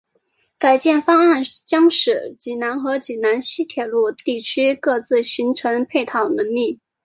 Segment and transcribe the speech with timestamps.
[0.57, 6.79] 改建方案将使济南和济南西铁路地区各自形成配套能力。